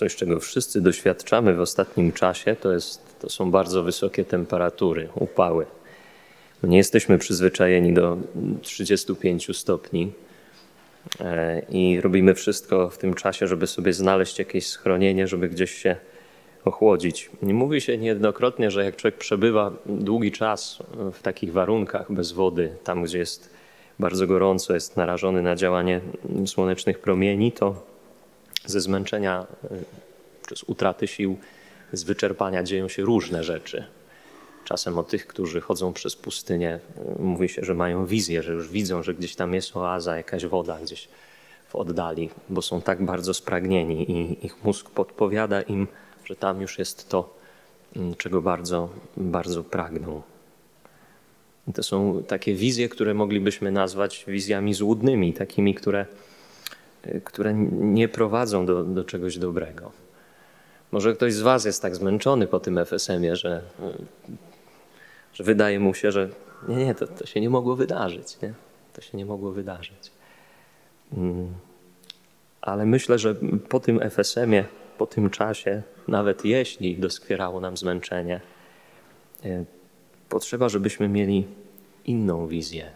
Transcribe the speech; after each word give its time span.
coś, 0.00 0.16
czego 0.16 0.40
wszyscy 0.40 0.80
doświadczamy 0.80 1.54
w 1.54 1.60
ostatnim 1.60 2.12
czasie, 2.12 2.56
to, 2.56 2.72
jest, 2.72 3.18
to 3.18 3.28
są 3.28 3.50
bardzo 3.50 3.82
wysokie 3.82 4.24
temperatury, 4.24 5.08
upały. 5.14 5.66
Nie 6.62 6.76
jesteśmy 6.76 7.18
przyzwyczajeni 7.18 7.92
do 7.92 8.18
35 8.62 9.56
stopni 9.56 10.12
e, 11.20 11.62
i 11.68 12.00
robimy 12.00 12.34
wszystko 12.34 12.90
w 12.90 12.98
tym 12.98 13.14
czasie, 13.14 13.46
żeby 13.46 13.66
sobie 13.66 13.92
znaleźć 13.92 14.38
jakieś 14.38 14.66
schronienie, 14.66 15.28
żeby 15.28 15.48
gdzieś 15.48 15.70
się 15.70 15.96
ochłodzić. 16.64 17.30
Mówi 17.42 17.80
się 17.80 17.98
niejednokrotnie, 17.98 18.70
że 18.70 18.84
jak 18.84 18.96
człowiek 18.96 19.18
przebywa 19.18 19.72
długi 19.86 20.32
czas 20.32 20.78
w 21.12 21.22
takich 21.22 21.52
warunkach 21.52 22.12
bez 22.12 22.32
wody, 22.32 22.72
tam 22.84 23.04
gdzie 23.04 23.18
jest 23.18 23.50
bardzo 23.98 24.26
gorąco, 24.26 24.74
jest 24.74 24.96
narażony 24.96 25.42
na 25.42 25.56
działanie 25.56 26.00
słonecznych 26.46 26.98
promieni, 26.98 27.52
to 27.52 27.89
ze 28.66 28.80
zmęczenia 28.80 29.46
e, 29.64 29.68
czy 30.48 30.56
z 30.56 30.62
utraty 30.62 31.06
sił, 31.06 31.38
z 31.92 32.02
wyczerpania 32.02 32.62
dzieją 32.62 32.88
się 32.88 33.02
różne 33.02 33.44
rzeczy. 33.44 33.84
Czasem 34.64 34.98
o 34.98 35.02
tych, 35.02 35.26
którzy 35.26 35.60
chodzą 35.60 35.92
przez 35.92 36.16
pustynię, 36.16 36.80
e, 37.18 37.22
mówi 37.22 37.48
się, 37.48 37.64
że 37.64 37.74
mają 37.74 38.06
wizję, 38.06 38.42
że 38.42 38.52
już 38.52 38.68
widzą, 38.68 39.02
że 39.02 39.14
gdzieś 39.14 39.34
tam 39.34 39.54
jest 39.54 39.76
oaza, 39.76 40.16
jakaś 40.16 40.46
woda 40.46 40.78
gdzieś 40.82 41.08
w 41.68 41.76
oddali, 41.76 42.30
bo 42.48 42.62
są 42.62 42.82
tak 42.82 43.04
bardzo 43.04 43.34
spragnieni 43.34 44.10
i 44.10 44.46
ich 44.46 44.64
mózg 44.64 44.90
podpowiada 44.90 45.62
im, 45.62 45.88
że 46.24 46.36
tam 46.36 46.60
już 46.60 46.78
jest 46.78 47.08
to, 47.08 47.34
mm, 47.96 48.14
czego 48.14 48.42
bardzo, 48.42 48.88
bardzo 49.16 49.64
pragną. 49.64 50.22
To 51.74 51.82
są 51.82 52.22
takie 52.28 52.54
wizje, 52.54 52.88
które 52.88 53.14
moglibyśmy 53.14 53.70
nazwać 53.70 54.24
wizjami 54.28 54.74
złudnymi, 54.74 55.32
takimi, 55.32 55.74
które, 55.74 56.00
e, 56.00 56.06
które 57.24 57.54
nie 57.70 58.08
prowadzą 58.08 58.66
do, 58.66 58.84
do 58.84 59.04
czegoś 59.04 59.38
dobrego. 59.38 59.92
Może 60.92 61.14
ktoś 61.14 61.34
z 61.34 61.40
Was 61.40 61.64
jest 61.64 61.82
tak 61.82 61.96
zmęczony 61.96 62.46
po 62.46 62.60
tym 62.60 62.78
FSM-ie, 62.78 63.36
że, 63.36 63.62
e, 63.82 63.92
że 65.32 65.44
wydaje 65.44 65.80
mu 65.80 65.94
się, 65.94 66.12
że 66.12 66.28
nie, 66.68 66.76
nie, 66.76 66.94
to, 66.94 67.06
to 67.06 67.26
się 67.26 67.40
nie 67.40 67.50
mogło 67.50 67.76
wydarzyć. 67.76 68.40
Nie? 68.42 68.54
To 68.92 69.00
się 69.00 69.18
nie 69.18 69.26
mogło 69.26 69.52
wydarzyć. 69.52 70.10
Mm. 71.16 71.54
Ale 72.60 72.86
myślę, 72.86 73.18
że 73.18 73.34
po 73.68 73.80
tym 73.80 74.00
FSM-ie, 74.10 74.64
po 74.98 75.06
tym 75.06 75.30
czasie, 75.30 75.82
nawet 76.08 76.44
jeśli 76.44 76.98
doskwierało 76.98 77.60
nam 77.60 77.76
zmęczenie, 77.76 78.40
e, 79.44 79.64
potrzeba, 80.28 80.68
żebyśmy 80.68 81.08
mieli 81.08 81.46
inną 82.04 82.46
wizję, 82.46 82.90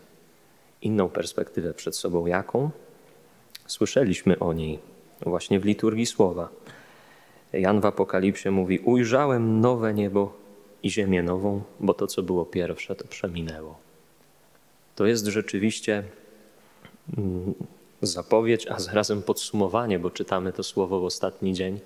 inną 0.82 1.08
perspektywę 1.08 1.74
przed 1.74 1.96
sobą. 1.96 2.26
Jaką? 2.26 2.70
Słyszeliśmy 3.66 4.38
o 4.38 4.52
niej 4.52 4.78
właśnie 5.22 5.60
w 5.60 5.64
liturgii 5.64 6.06
słowa. 6.06 6.48
Jan 7.52 7.80
w 7.80 7.86
Apokalipsie 7.86 8.50
mówi: 8.50 8.78
Ujrzałem 8.78 9.60
nowe 9.60 9.94
niebo 9.94 10.32
i 10.82 10.90
ziemię 10.90 11.22
nową, 11.22 11.62
bo 11.80 11.94
to, 11.94 12.06
co 12.06 12.22
było 12.22 12.44
pierwsze, 12.44 12.94
to 12.94 13.08
przeminęło. 13.08 13.78
To 14.96 15.06
jest 15.06 15.26
rzeczywiście 15.26 16.02
mm, 17.18 17.54
zapowiedź, 18.02 18.66
a 18.66 18.78
zarazem 18.80 19.22
podsumowanie, 19.22 19.98
bo 19.98 20.10
czytamy 20.10 20.52
to 20.52 20.62
słowo 20.62 21.00
w 21.00 21.04
ostatni 21.04 21.54
dzień 21.54 21.80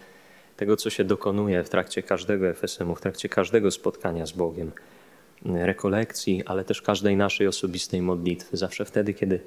tego, 0.57 0.77
co 0.77 0.91
się 0.91 1.05
dokonuje 1.05 1.65
w 1.65 1.69
trakcie 1.69 2.03
każdego 2.03 2.55
FSM-u, 2.55 2.95
w 2.95 3.01
trakcie 3.01 3.29
każdego 3.29 3.71
spotkania 3.71 4.27
z 4.27 4.33
Bogiem 4.33 4.73
rekolekcji, 5.45 6.43
ale 6.47 6.65
też 6.65 6.83
każdej 6.83 7.17
naszej 7.17 7.47
osobistej 7.47 8.03
modlitwy. 8.03 8.57
Zawsze 8.57 8.85
wtedy, 8.85 9.15
kiedy, 9.15 9.41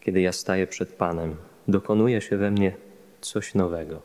kiedy 0.00 0.20
ja 0.20 0.32
staję 0.32 0.66
przed 0.66 0.92
Panem, 0.92 1.36
dokonuje 1.68 2.20
się 2.20 2.36
we 2.36 2.50
mnie 2.50 2.76
coś 3.20 3.54
nowego. 3.54 4.00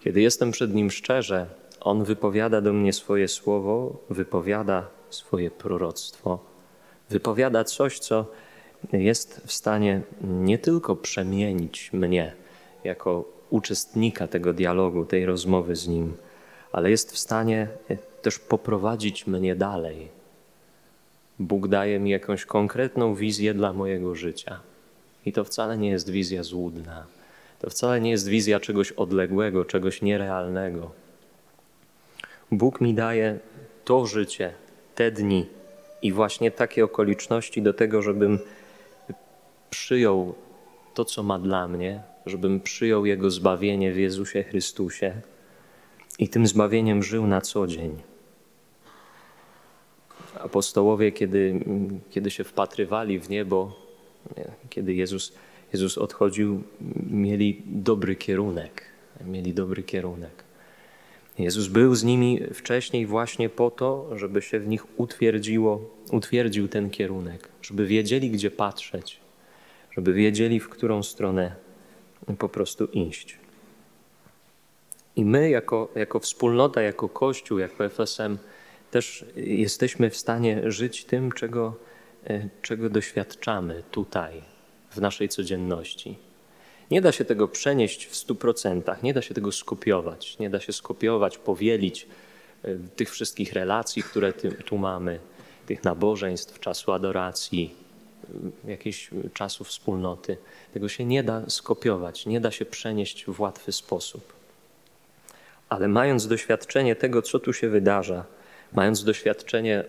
Kiedy 0.00 0.20
jestem 0.20 0.50
przed 0.50 0.74
Nim 0.74 0.90
szczerze, 0.90 1.46
On 1.80 2.04
wypowiada 2.04 2.60
do 2.60 2.72
mnie 2.72 2.92
swoje 2.92 3.28
słowo, 3.28 3.96
wypowiada 4.10 4.86
swoje 5.10 5.50
proroctwo, 5.50 6.38
wypowiada 7.10 7.64
coś, 7.64 7.98
co 7.98 8.26
jest 8.92 9.40
w 9.46 9.52
stanie 9.52 10.00
nie 10.22 10.58
tylko 10.58 10.96
przemienić 10.96 11.92
mnie 11.92 12.32
jako 12.84 13.24
uczestnika 13.50 14.28
tego 14.28 14.52
dialogu, 14.52 15.04
tej 15.04 15.26
rozmowy 15.26 15.76
z 15.76 15.88
Nim, 15.88 16.16
ale 16.72 16.90
jest 16.90 17.12
w 17.12 17.18
stanie 17.18 17.68
też 18.22 18.38
poprowadzić 18.38 19.26
mnie 19.26 19.56
dalej. 19.56 20.08
Bóg 21.38 21.68
daje 21.68 21.98
mi 21.98 22.10
jakąś 22.10 22.44
konkretną 22.44 23.14
wizję 23.14 23.54
dla 23.54 23.72
mojego 23.72 24.14
życia. 24.14 24.71
I 25.26 25.32
to 25.32 25.44
wcale 25.44 25.78
nie 25.78 25.90
jest 25.90 26.10
wizja 26.10 26.42
złudna. 26.42 27.06
To 27.58 27.70
wcale 27.70 28.00
nie 28.00 28.10
jest 28.10 28.28
wizja 28.28 28.60
czegoś 28.60 28.92
odległego, 28.92 29.64
czegoś 29.64 30.02
nierealnego. 30.02 30.90
Bóg 32.52 32.80
mi 32.80 32.94
daje 32.94 33.38
to 33.84 34.06
życie, 34.06 34.52
te 34.94 35.10
dni 35.10 35.46
i 36.02 36.12
właśnie 36.12 36.50
takie 36.50 36.84
okoliczności 36.84 37.62
do 37.62 37.74
tego, 37.74 38.02
żebym 38.02 38.38
przyjął 39.70 40.34
to, 40.94 41.04
co 41.04 41.22
ma 41.22 41.38
dla 41.38 41.68
mnie, 41.68 42.02
żebym 42.26 42.60
przyjął 42.60 43.06
Jego 43.06 43.30
zbawienie 43.30 43.92
w 43.92 43.98
Jezusie 43.98 44.42
Chrystusie 44.42 45.12
i 46.18 46.28
tym 46.28 46.46
zbawieniem 46.46 47.02
żył 47.02 47.26
na 47.26 47.40
co 47.40 47.66
dzień 47.66 48.02
apostołowie, 50.44 51.12
kiedy, 51.12 51.60
kiedy 52.10 52.30
się 52.30 52.44
wpatrywali 52.44 53.18
w 53.18 53.28
niebo, 53.28 53.72
kiedy 54.70 54.94
Jezus, 54.94 55.32
Jezus 55.72 55.98
odchodził, 55.98 56.62
mieli 57.10 57.62
dobry 57.66 58.16
kierunek. 58.16 58.82
Mieli 59.26 59.54
dobry 59.54 59.82
kierunek. 59.82 60.44
Jezus 61.38 61.68
był 61.68 61.94
z 61.94 62.04
nimi 62.04 62.40
wcześniej 62.54 63.06
właśnie 63.06 63.48
po 63.48 63.70
to, 63.70 64.18
żeby 64.18 64.42
się 64.42 64.60
w 64.60 64.68
nich 64.68 65.00
utwierdziło, 65.00 65.90
utwierdził 66.10 66.68
ten 66.68 66.90
kierunek, 66.90 67.48
żeby 67.62 67.86
wiedzieli, 67.86 68.30
gdzie 68.30 68.50
patrzeć, 68.50 69.20
żeby 69.96 70.12
wiedzieli, 70.12 70.60
w 70.60 70.68
którą 70.68 71.02
stronę 71.02 71.54
po 72.38 72.48
prostu 72.48 72.84
iść. 72.84 73.38
I 75.16 75.24
my, 75.24 75.50
jako, 75.50 75.88
jako 75.94 76.20
wspólnota, 76.20 76.82
jako 76.82 77.08
Kościół, 77.08 77.58
jako 77.58 77.84
FSM, 77.84 78.38
też 78.90 79.24
jesteśmy 79.36 80.10
w 80.10 80.16
stanie 80.16 80.70
żyć 80.72 81.04
tym, 81.04 81.32
czego, 81.32 81.76
czego 82.62 82.90
doświadczamy 82.90 83.82
tutaj, 83.90 84.42
w 84.90 85.00
naszej 85.00 85.28
codzienności. 85.28 86.18
Nie 86.90 87.00
da 87.00 87.12
się 87.12 87.24
tego 87.24 87.48
przenieść 87.48 88.06
w 88.06 88.16
stu 88.16 88.34
procentach, 88.34 89.02
nie 89.02 89.14
da 89.14 89.22
się 89.22 89.34
tego 89.34 89.52
skopiować, 89.52 90.38
nie 90.38 90.50
da 90.50 90.60
się 90.60 90.72
skopiować, 90.72 91.38
powielić 91.38 92.06
e, 92.64 92.76
tych 92.96 93.10
wszystkich 93.10 93.52
relacji, 93.52 94.02
które 94.02 94.32
tu 94.64 94.78
mamy, 94.78 95.18
tych 95.66 95.84
nabożeństw, 95.84 96.60
czasu 96.60 96.92
adoracji, 96.92 97.74
e, 98.64 98.70
jakiejś 98.70 99.10
czasu 99.34 99.64
wspólnoty. 99.64 100.36
Tego 100.74 100.88
się 100.88 101.04
nie 101.04 101.22
da 101.22 101.50
skopiować, 101.50 102.26
nie 102.26 102.40
da 102.40 102.50
się 102.50 102.64
przenieść 102.64 103.24
w 103.24 103.40
łatwy 103.40 103.72
sposób. 103.72 104.32
Ale 105.68 105.88
mając 105.88 106.26
doświadczenie 106.26 106.96
tego, 106.96 107.22
co 107.22 107.38
tu 107.38 107.52
się 107.52 107.68
wydarza, 107.68 108.24
mając 108.72 109.04
doświadczenie 109.04 109.84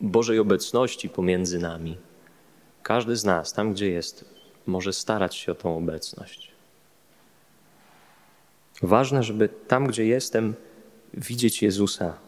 Bożej 0.00 0.38
obecności 0.38 1.08
pomiędzy 1.08 1.58
nami, 1.58 1.96
każdy 2.82 3.16
z 3.16 3.24
nas, 3.24 3.52
tam 3.52 3.72
gdzie 3.72 3.90
jest, 3.90 4.24
może 4.66 4.92
starać 4.92 5.36
się 5.36 5.52
o 5.52 5.54
tą 5.54 5.76
obecność. 5.76 6.52
Ważne, 8.82 9.22
żeby 9.22 9.48
tam, 9.48 9.86
gdzie 9.86 10.06
jestem, 10.06 10.54
widzieć 11.14 11.62
Jezusa, 11.62 12.18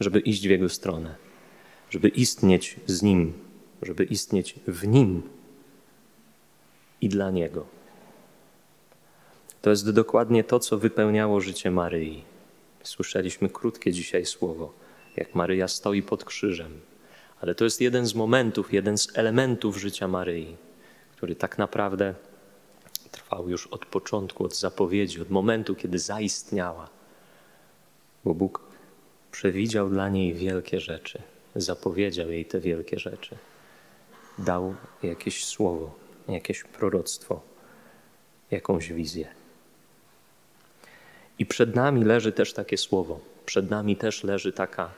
żeby 0.00 0.20
iść 0.20 0.46
w 0.46 0.50
Jego 0.50 0.68
stronę, 0.68 1.14
żeby 1.90 2.08
istnieć 2.08 2.76
z 2.86 3.02
Nim, 3.02 3.32
żeby 3.82 4.04
istnieć 4.04 4.54
w 4.66 4.86
Nim 4.86 5.22
i 7.00 7.08
dla 7.08 7.30
Niego. 7.30 7.66
To 9.62 9.70
jest 9.70 9.90
dokładnie 9.90 10.44
to, 10.44 10.58
co 10.58 10.78
wypełniało 10.78 11.40
życie 11.40 11.70
Maryi. 11.70 12.24
Słyszeliśmy 12.82 13.48
krótkie 13.48 13.92
dzisiaj 13.92 14.26
słowo, 14.26 14.72
jak 15.16 15.34
Maryja 15.34 15.68
stoi 15.68 16.02
pod 16.02 16.24
krzyżem. 16.24 16.80
Ale 17.40 17.54
to 17.54 17.64
jest 17.64 17.80
jeden 17.80 18.06
z 18.06 18.14
momentów, 18.14 18.72
jeden 18.72 18.98
z 18.98 19.18
elementów 19.18 19.76
życia 19.76 20.08
Maryi, 20.08 20.56
który 21.16 21.36
tak 21.36 21.58
naprawdę 21.58 22.14
trwał 23.10 23.48
już 23.48 23.66
od 23.66 23.86
początku, 23.86 24.44
od 24.44 24.56
zapowiedzi, 24.56 25.20
od 25.20 25.30
momentu, 25.30 25.74
kiedy 25.74 25.98
zaistniała. 25.98 26.88
Bo 28.24 28.34
Bóg 28.34 28.60
przewidział 29.32 29.90
dla 29.90 30.08
niej 30.08 30.34
wielkie 30.34 30.80
rzeczy, 30.80 31.22
zapowiedział 31.56 32.30
jej 32.30 32.44
te 32.44 32.60
wielkie 32.60 32.98
rzeczy. 32.98 33.36
Dał 34.38 34.74
jakieś 35.02 35.44
słowo, 35.44 35.94
jakieś 36.28 36.64
proroctwo, 36.64 37.40
jakąś 38.50 38.92
wizję. 38.92 39.28
I 41.38 41.46
przed 41.46 41.74
nami 41.74 42.04
leży 42.04 42.32
też 42.32 42.52
takie 42.52 42.76
słowo, 42.76 43.20
przed 43.46 43.70
nami 43.70 43.96
też 43.96 44.24
leży 44.24 44.52
taka, 44.52 44.90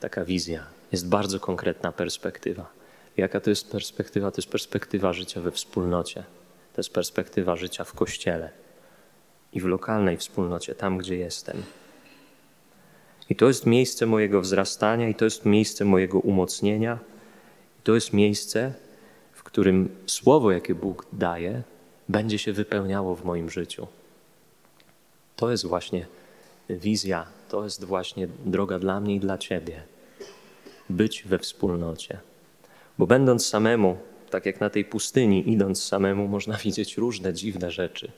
taka 0.00 0.24
wizja. 0.24 0.66
Jest 0.92 1.08
bardzo 1.08 1.40
konkretna 1.40 1.92
perspektywa. 1.92 2.72
Jaka 3.16 3.40
to 3.40 3.50
jest 3.50 3.70
perspektywa? 3.70 4.30
To 4.30 4.38
jest 4.38 4.50
perspektywa 4.50 5.12
życia 5.12 5.40
we 5.40 5.50
wspólnocie, 5.50 6.24
to 6.74 6.80
jest 6.80 6.92
perspektywa 6.92 7.56
życia 7.56 7.84
w 7.84 7.92
kościele. 7.92 8.50
i 9.52 9.60
w 9.60 9.64
lokalnej 9.64 10.16
wspólnocie, 10.16 10.74
tam 10.74 10.98
gdzie 10.98 11.16
jestem. 11.16 11.62
I 13.30 13.36
to 13.36 13.48
jest 13.48 13.66
miejsce 13.66 14.06
mojego 14.06 14.40
wzrastania, 14.40 15.08
i 15.08 15.14
to 15.14 15.24
jest 15.24 15.44
miejsce 15.44 15.84
mojego 15.84 16.18
umocnienia, 16.18 16.98
i 17.78 17.82
to 17.82 17.94
jest 17.94 18.12
miejsce, 18.12 18.74
w 19.32 19.42
którym 19.42 19.88
słowo, 20.06 20.52
jakie 20.52 20.74
Bóg 20.74 21.06
daje, 21.12 21.62
będzie 22.08 22.38
się 22.38 22.52
wypełniało 22.52 23.16
w 23.16 23.24
moim 23.24 23.50
życiu. 23.50 23.86
To 25.36 25.50
jest 25.50 25.66
właśnie 25.66 26.06
wizja, 26.76 27.26
to 27.48 27.64
jest 27.64 27.84
właśnie 27.84 28.28
droga 28.44 28.78
dla 28.78 29.00
mnie 29.00 29.14
i 29.14 29.20
dla 29.20 29.38
Ciebie. 29.38 29.82
Być 30.90 31.22
we 31.22 31.38
wspólnocie. 31.38 32.18
Bo 32.98 33.06
będąc 33.06 33.46
samemu, 33.46 33.98
tak 34.30 34.46
jak 34.46 34.60
na 34.60 34.70
tej 34.70 34.84
pustyni, 34.84 35.52
idąc 35.52 35.82
samemu, 35.82 36.28
można 36.28 36.56
widzieć 36.64 36.96
różne 36.96 37.32
dziwne 37.32 37.70
rzeczy. 37.70 38.12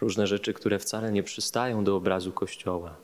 Różne 0.00 0.26
rzeczy, 0.26 0.52
które 0.52 0.78
wcale 0.78 1.12
nie 1.12 1.22
przystają 1.22 1.84
do 1.84 1.96
obrazu 1.96 2.32
Kościoła, 2.32 2.96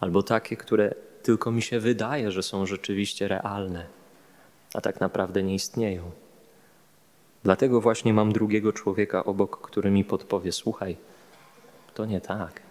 albo 0.00 0.22
takie, 0.22 0.56
które 0.56 0.94
tylko 1.22 1.50
mi 1.50 1.62
się 1.62 1.80
wydaje, 1.80 2.30
że 2.30 2.42
są 2.42 2.66
rzeczywiście 2.66 3.28
realne, 3.28 3.86
a 4.74 4.80
tak 4.80 5.00
naprawdę 5.00 5.42
nie 5.42 5.54
istnieją. 5.54 6.10
Dlatego 7.42 7.80
właśnie 7.80 8.14
mam 8.14 8.32
drugiego 8.32 8.72
człowieka 8.72 9.24
obok, 9.24 9.60
który 9.60 9.90
mi 9.90 10.04
podpowie: 10.04 10.52
Słuchaj, 10.52 10.96
to 11.94 12.06
nie 12.06 12.20
tak. 12.20 12.69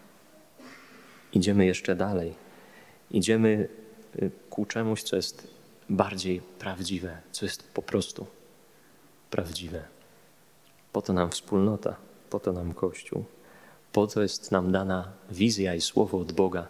Idziemy 1.33 1.65
jeszcze 1.65 1.95
dalej. 1.95 2.35
Idziemy 3.11 3.67
y, 4.21 4.31
ku 4.49 4.65
czemuś, 4.65 5.03
co 5.03 5.15
jest 5.15 5.47
bardziej 5.89 6.41
prawdziwe, 6.59 7.17
co 7.31 7.45
jest 7.45 7.73
po 7.73 7.81
prostu 7.81 8.27
prawdziwe. 9.31 9.83
Po 10.93 11.01
to 11.01 11.13
nam 11.13 11.29
wspólnota, 11.29 11.95
po 12.29 12.39
to 12.39 12.53
nam 12.53 12.73
Kościół, 12.73 13.25
po 13.91 14.07
to 14.07 14.21
jest 14.21 14.51
nam 14.51 14.71
dana 14.71 15.11
wizja 15.31 15.75
i 15.75 15.81
słowo 15.81 16.17
od 16.19 16.31
Boga, 16.31 16.67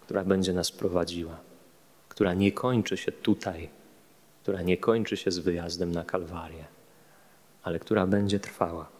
która 0.00 0.24
będzie 0.24 0.52
nas 0.52 0.72
prowadziła, 0.72 1.38
która 2.08 2.34
nie 2.34 2.52
kończy 2.52 2.96
się 2.96 3.12
tutaj, 3.12 3.68
która 4.42 4.62
nie 4.62 4.76
kończy 4.76 5.16
się 5.16 5.30
z 5.30 5.38
wyjazdem 5.38 5.92
na 5.92 6.04
Kalwarię, 6.04 6.64
ale 7.62 7.78
która 7.78 8.06
będzie 8.06 8.40
trwała. 8.40 8.97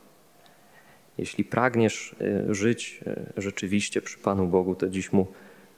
Jeśli 1.18 1.44
pragniesz 1.44 2.16
y, 2.48 2.54
żyć 2.54 3.00
y, 3.06 3.32
rzeczywiście 3.36 4.02
przy 4.02 4.18
Panu 4.18 4.46
Bogu, 4.46 4.74
to 4.74 4.88
dziś 4.88 5.12
mu 5.12 5.26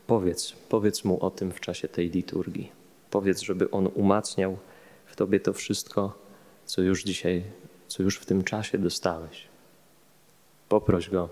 powiedz, 0.07 0.53
powiedz 0.69 1.05
mu 1.05 1.25
o 1.25 1.31
tym 1.31 1.53
w 1.53 1.61
czasie 1.61 1.89
tej 1.89 2.11
liturgii. 2.11 2.73
Powiedz, 3.11 3.41
żeby 3.41 3.71
on 3.71 3.89
umacniał 3.95 4.59
w 5.07 5.17
tobie 5.17 5.41
to 5.41 5.53
wszystko, 5.53 6.19
co 6.65 6.83
już 6.83 7.05
dzisiaj, 7.05 7.43
co 7.89 8.03
już 8.03 8.19
w 8.19 8.27
tym 8.27 8.45
czasie 8.45 8.79
dostałeś. 8.79 9.49
Poproś 10.69 11.11
go, 11.11 11.29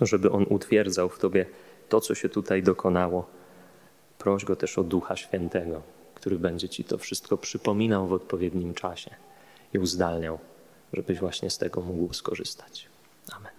żeby 0.00 0.30
on 0.30 0.46
utwierdzał 0.48 1.08
w 1.08 1.18
tobie 1.18 1.46
to, 1.88 2.00
co 2.00 2.14
się 2.14 2.28
tutaj 2.28 2.62
dokonało. 2.62 3.26
Proś 4.18 4.44
go 4.44 4.56
też 4.56 4.78
o 4.78 4.82
Ducha 4.82 5.16
Świętego, 5.16 5.82
który 6.14 6.38
będzie 6.38 6.68
ci 6.68 6.84
to 6.84 6.98
wszystko 6.98 7.36
przypominał 7.36 8.06
w 8.08 8.12
odpowiednim 8.12 8.74
czasie 8.74 9.10
i 9.74 9.78
uzdalniał, 9.78 10.38
żebyś 10.92 11.18
właśnie 11.20 11.50
z 11.50 11.58
tego 11.58 11.80
mógł 11.80 12.14
skorzystać. 12.14 12.93
Amen. 13.32 13.53